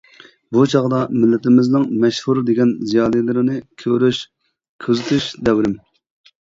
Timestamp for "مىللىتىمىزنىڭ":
1.23-1.85